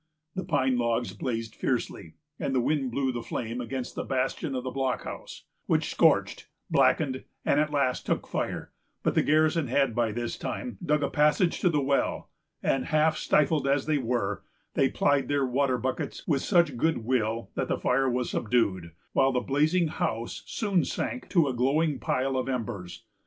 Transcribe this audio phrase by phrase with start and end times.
[0.33, 4.63] The pine logs blazed fiercely, and the wind blew the flame against the bastion of
[4.63, 8.71] the blockhouse, which scorched, blackened, and at last took fire;
[9.03, 12.31] but the garrison had by this time dug a passage to the well,
[12.63, 14.41] and, half stifled as they were,
[14.73, 19.31] they plied their water buckets with such good will that the fire was subdued, while
[19.31, 23.03] the blazing house soon sank to a glowing pile of embers.